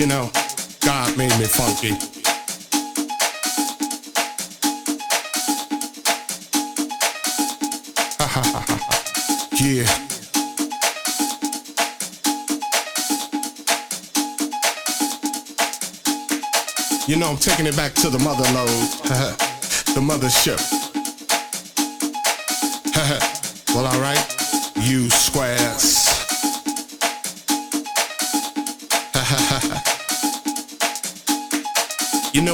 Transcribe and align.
You 0.00 0.06
know, 0.06 0.30
God 0.80 1.14
made 1.18 1.38
me 1.38 1.44
funky. 1.44 1.88
yeah. 9.62 9.84
You 17.06 17.16
know, 17.16 17.28
I'm 17.28 17.36
taking 17.36 17.66
it 17.66 17.76
back 17.76 17.92
to 17.96 18.08
the 18.08 18.18
mother 18.20 18.50
load, 18.54 18.68
the 19.92 20.00
mothership. 20.00 20.58
well, 23.74 23.84
you 24.82 25.10
squares. 25.10 25.59
you 25.59 25.59
know, 25.59 25.59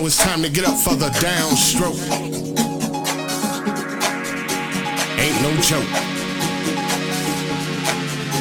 it's 0.06 0.22
time 0.22 0.40
to 0.40 0.48
get 0.48 0.64
up 0.64 0.78
for 0.78 0.94
the 0.94 1.08
downstroke. 1.18 1.98
Ain't 5.18 5.42
no 5.42 5.50
joke. 5.62 5.90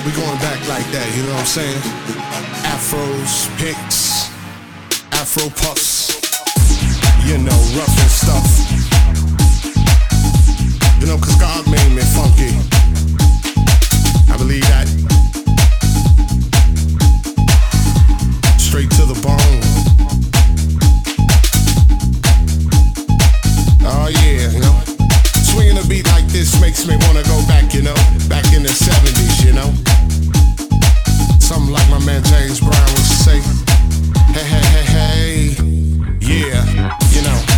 We 0.05 0.12
going 0.14 0.38
back 0.46 0.62
like 0.70 0.86
that, 0.94 1.10
you 1.18 1.24
know 1.24 1.34
what 1.34 1.40
I'm 1.40 1.46
saying? 1.46 1.82
Afros, 2.70 3.50
picks, 3.58 4.30
afro 5.12 5.50
puffs, 5.58 6.22
you 7.26 7.40
know, 7.40 7.58
rough 7.74 7.98
and 7.98 8.12
stuff. 8.13 8.46
You 11.02 11.07
know, 11.07 11.18
cause 11.18 11.35
God 11.38 11.66
made 11.66 11.91
me 11.96 12.04
funky. 12.13 12.54
I 14.32 14.38
believe 14.38 14.68
that. 14.70 14.88
Straight 18.60 18.91
to 18.91 19.05
the 19.05 19.20
bone. 19.24 19.74
Oh 24.05 24.09
yeah, 24.09 24.51
you 24.51 24.59
know. 24.59 24.77
Swinging 25.49 25.79
a 25.79 25.87
beat 25.87 26.05
like 26.09 26.27
this 26.27 26.61
makes 26.61 26.85
me 26.85 26.95
wanna 27.07 27.23
go 27.23 27.41
back, 27.48 27.73
you 27.73 27.81
know, 27.81 27.95
back 28.29 28.45
in 28.53 28.61
the 28.61 28.70
70s, 28.70 29.43
you 29.43 29.51
know. 29.51 29.73
Something 31.39 31.73
like 31.73 31.89
my 31.89 31.98
man 32.05 32.23
James 32.23 32.59
Brown 32.59 32.85
would 32.85 33.09
say. 33.26 33.41
Hey, 34.29 34.45
hey, 34.45 34.61
hey, 34.61 34.85
hey. 34.93 35.55
Yeah, 36.21 36.61
you 37.09 37.23
know, 37.23 37.54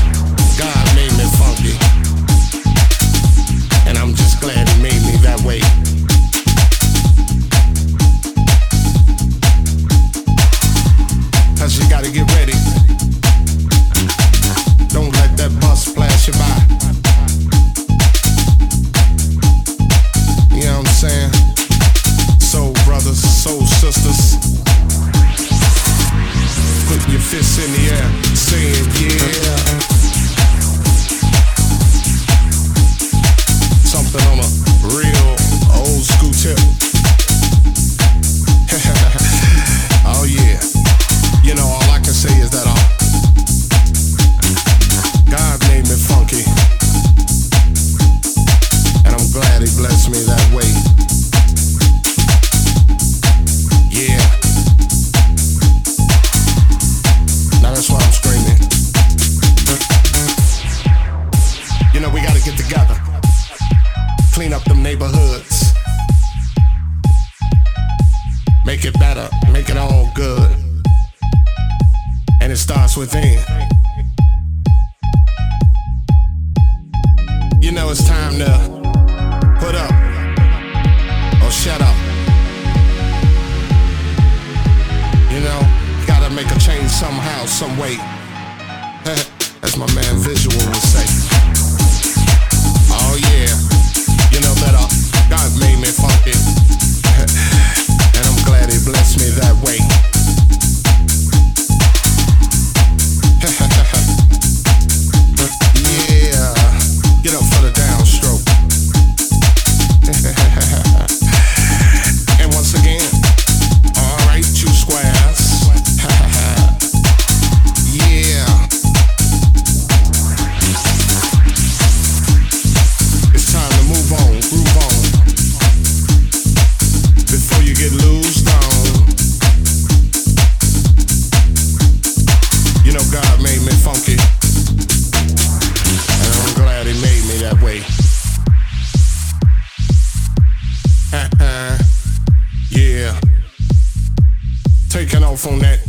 on 145.48 145.60
that 145.60 145.80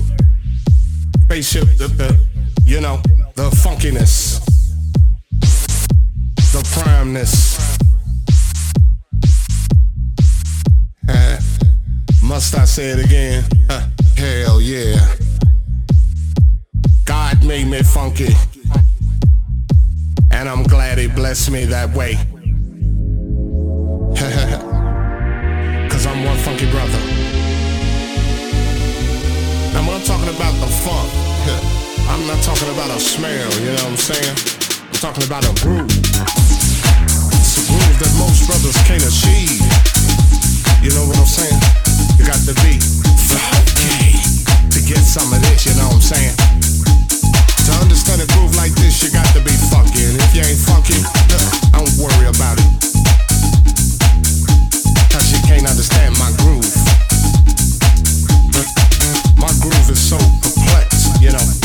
spaceship, 1.25 1.65
the, 1.77 1.89
the 1.89 2.17
you 2.65 2.81
know, 2.81 3.01
the 3.35 3.51
funkiness, 3.51 4.39
the 6.53 6.63
primeness. 6.73 7.77
Uh, 11.09 11.41
must 12.23 12.57
I 12.57 12.65
say 12.65 12.91
it 12.91 13.05
again? 13.05 13.45
Uh, 13.69 13.89
hell 14.17 14.61
yeah. 14.61 15.15
God 17.05 17.45
made 17.45 17.67
me 17.67 17.83
funky. 17.83 18.35
And 20.31 20.49
I'm 20.49 20.63
glad 20.63 20.99
he 20.99 21.09
blessed 21.09 21.51
me 21.51 21.65
that 21.65 21.91
way. 21.95 22.17
Talking 30.29 30.45
about 30.45 30.61
the 30.61 30.69
funk, 30.85 31.09
I'm 32.13 32.27
not 32.27 32.43
talking 32.45 32.69
about 32.77 32.91
a 32.91 33.01
smell, 33.01 33.49
you 33.65 33.73
know 33.73 33.89
what 33.89 33.97
I'm 33.97 33.97
saying? 33.97 34.37
I'm 34.93 35.01
talking 35.01 35.25
about 35.25 35.45
a 35.49 35.53
groove. 35.65 35.89
It's 37.33 37.57
a 37.57 37.65
groove 37.65 37.97
that 37.97 38.13
most 38.21 38.45
brothers 38.45 38.77
can't 38.85 39.01
achieve. 39.01 39.65
You 40.85 40.93
know 40.93 41.09
what 41.09 41.17
I'm 41.17 41.25
saying? 41.25 41.61
You 42.21 42.29
got 42.29 42.41
to 42.45 42.53
be 42.61 42.77
funky 43.25 44.21
to 44.69 44.79
get 44.85 45.01
some 45.01 45.33
of 45.33 45.41
this, 45.49 45.65
you 45.65 45.73
know 45.81 45.89
what 45.97 46.05
I'm 46.05 46.13
saying? 46.13 46.37
To 47.65 47.73
understand 47.81 48.21
a 48.21 48.29
groove 48.37 48.53
like 48.57 48.77
this, 48.77 49.01
you 49.01 49.09
got 49.09 49.29
to 49.33 49.41
be 49.41 49.57
funky. 49.73 50.13
And 50.13 50.21
if 50.21 50.37
you 50.37 50.45
ain't 50.45 50.61
funky, 50.61 51.01
don't 51.73 51.89
worry 51.97 52.29
about 52.29 52.61
it. 52.61 52.69
Cause 55.09 55.33
you 55.33 55.41
can't 55.49 55.65
understand 55.65 56.19
my 56.21 56.29
groove. 56.45 56.58
My 59.39 59.47
groove 59.61 59.89
is 59.91 60.01
so 60.01 60.19
complex, 60.19 61.07
you 61.21 61.31
know, 61.31 61.58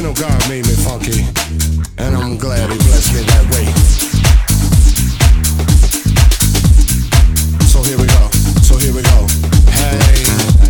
you 0.00 0.06
know 0.06 0.14
God 0.14 0.48
made 0.48 0.66
me 0.66 0.72
funky, 0.76 1.26
and 1.98 2.16
I'm 2.16 2.38
glad 2.38 2.70
He 2.70 2.78
blessed 2.78 3.12
me 3.12 3.20
that 3.20 3.44
way. 3.52 3.66
So 7.66 7.82
here 7.82 7.98
we 7.98 8.06
go. 8.06 8.30
So 8.62 8.78
here 8.78 8.94
we 8.94 9.02
go. 9.02 9.26
Hey. 9.70 10.69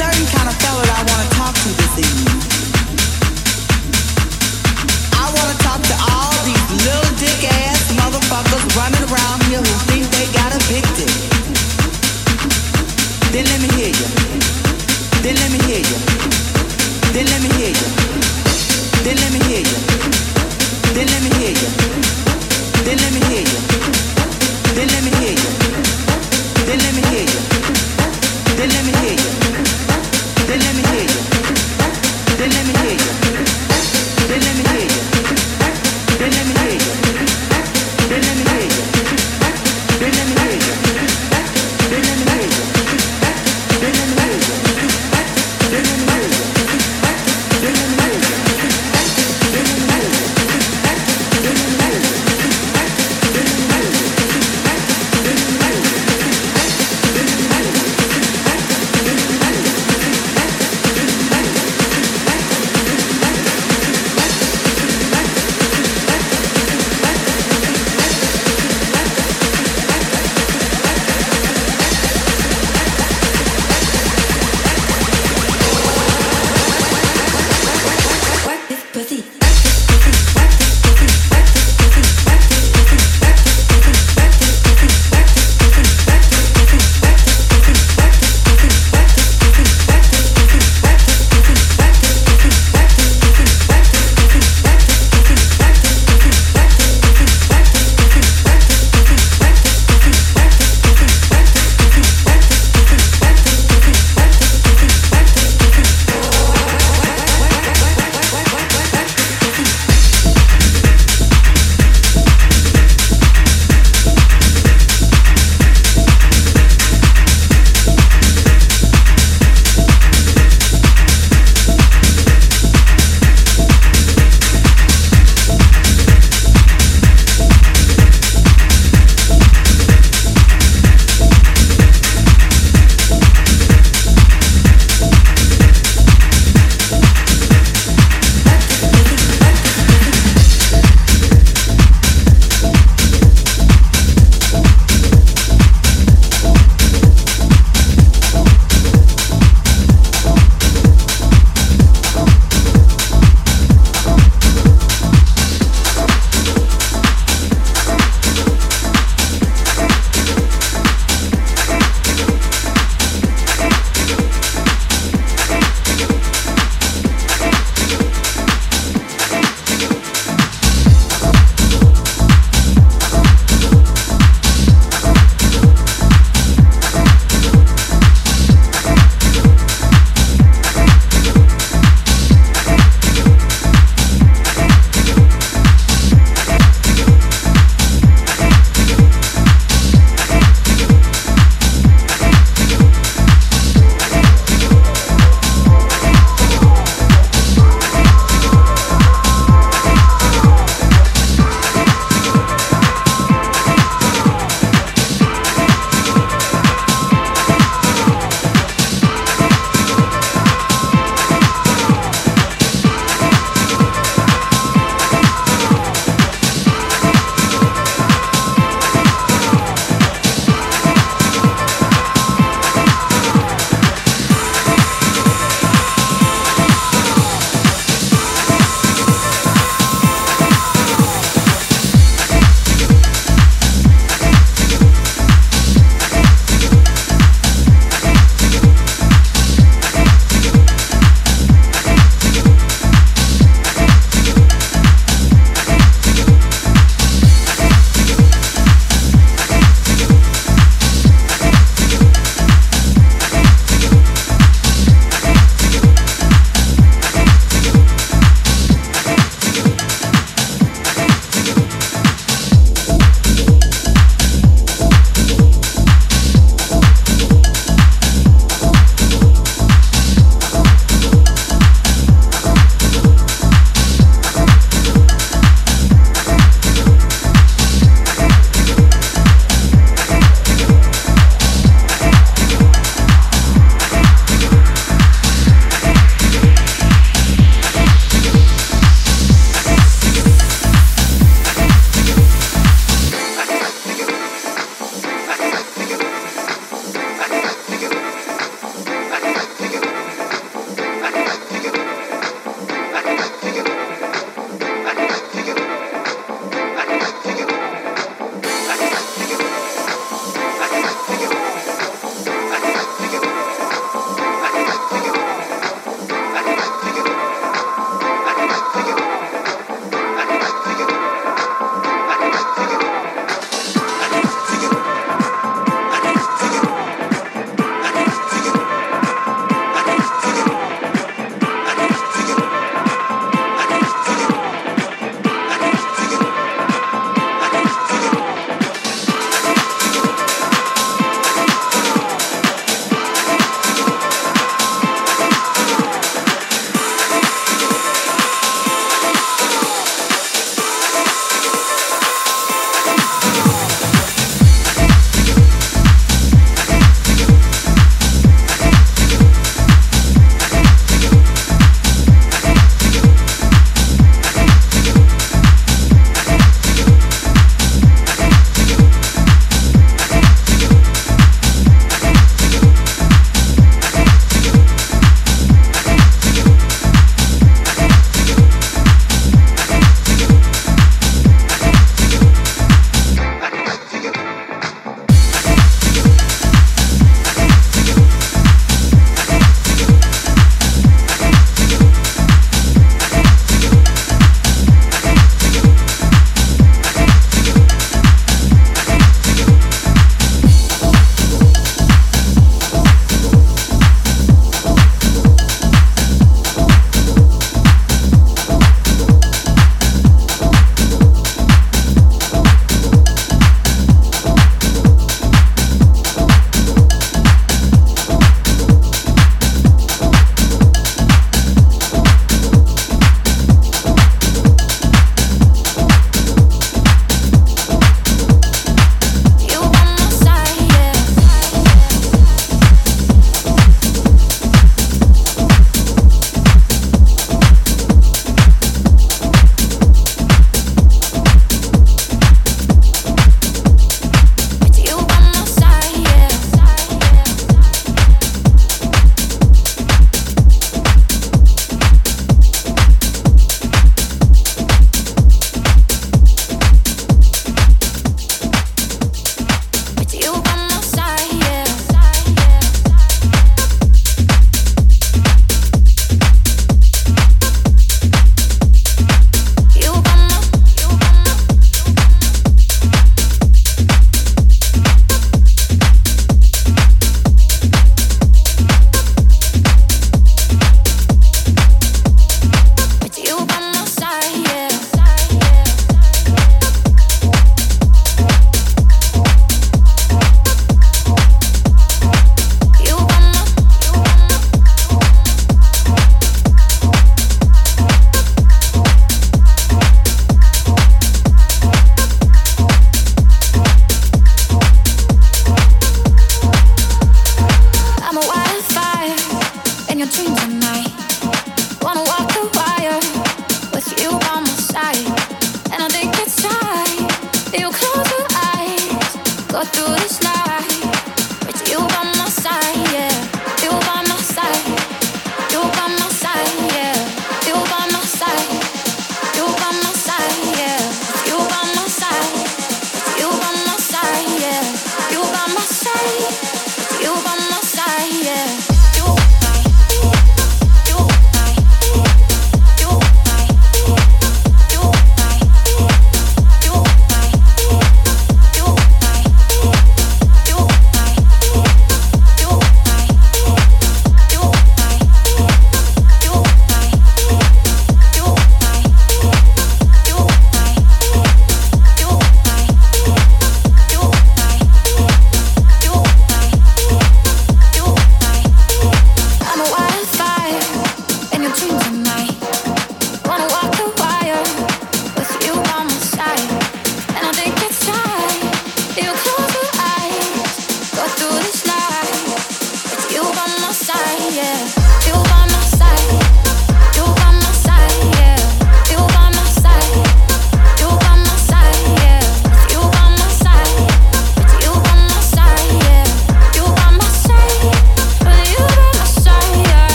certain 0.00 0.26
kind 0.26 0.48
of 0.48 0.54
fellow 0.56 0.82
I 0.82 1.04
want 1.08 1.28
to 1.28 1.36
talk 1.36 1.54
to 1.54 1.68
this 1.68 1.98
evening. 1.98 2.29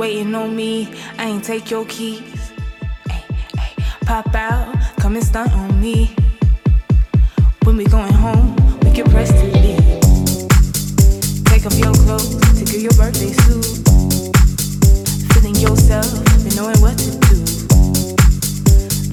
Waiting 0.00 0.34
on 0.34 0.56
me. 0.56 0.88
I 1.18 1.26
ain't 1.26 1.44
take 1.44 1.70
your 1.70 1.84
keys. 1.84 2.52
Ay, 3.10 3.22
ay, 3.58 3.74
pop 4.06 4.34
out, 4.34 4.74
come 4.98 5.14
and 5.14 5.24
stunt 5.24 5.52
on 5.52 5.78
me. 5.78 6.16
When 7.64 7.76
we 7.76 7.84
going 7.84 8.14
home, 8.14 8.56
we 8.82 8.90
can 8.92 9.04
press 9.10 9.28
to 9.30 9.44
leave. 9.44 10.00
Take 11.44 11.66
off 11.66 11.78
your 11.78 11.92
clothes 11.92 12.40
to 12.58 12.64
get 12.64 12.80
your 12.80 12.96
birthday 12.96 13.32
suit. 13.44 13.66
Feeling 15.32 15.56
yourself 15.56 16.10
and 16.44 16.56
knowing 16.56 16.80
what 16.80 16.96
to 16.96 17.10
do. 17.28 17.36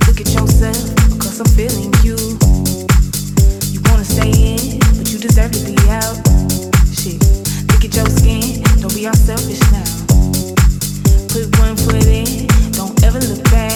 Look 0.07 0.21
at 0.23 0.29
yourself, 0.33 0.79
because 1.11 1.39
I'm 1.41 1.51
feeling 1.59 1.91
you. 2.01 2.17
You 3.73 3.81
wanna 3.91 4.05
stay 4.05 4.31
in, 4.31 4.79
but 4.97 5.11
you 5.11 5.19
deserve 5.19 5.51
to 5.51 5.61
be 5.67 5.75
out. 5.89 6.15
Shit, 6.95 7.19
look 7.67 7.83
at 7.83 7.93
your 7.93 8.07
skin, 8.07 8.63
be 8.97 9.05
all 9.05 9.13
selfish 9.13 9.59
now. 9.71 9.83
Put 11.29 11.59
one 11.59 11.77
foot 11.77 12.05
in, 12.07 12.47
don't 12.71 13.03
ever 13.03 13.19
look 13.19 13.43
back. 13.43 13.66